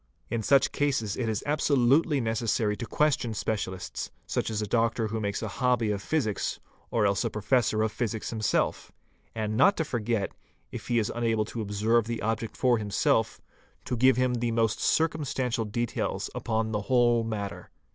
In 0.31 0.41
such 0.41 0.71
cases 0.71 1.15
it 1.15 1.29
is 1.29 1.43
absolutely 1.45 2.19
necessary 2.19 2.75
to 2.75 2.87
question 2.87 3.35
specialists,— 3.35 4.07
m4 4.25 4.29
such 4.31 4.49
as 4.49 4.59
a 4.59 4.65
doctor 4.65 5.09
who 5.09 5.19
makes 5.19 5.43
a 5.43 5.47
hobby 5.61 5.91
of 5.91 6.01
physics, 6.01 6.59
or 6.89 7.05
else 7.05 7.23
a 7.23 7.29
professor 7.29 7.83
of 7.83 7.91
2 7.91 7.95
physics 7.97 8.31
himself, 8.31 8.91
and 9.35 9.55
not 9.55 9.77
to 9.77 9.85
forget, 9.85 10.31
if 10.71 10.87
he 10.87 10.97
is 10.97 11.11
unable 11.13 11.45
to 11.45 11.61
observe 11.61 12.07
the 12.07 12.23
object 12.23 12.57
for 12.57 12.79
himself, 12.79 13.39
to 13.85 13.95
give 13.95 14.17
him 14.17 14.33
the 14.33 14.49
most 14.49 14.79
circumstantial 14.79 15.65
details 15.65 16.31
upon 16.33 16.71
the 16.71 16.81
whole— 16.89 17.23
matter. 17.23 17.69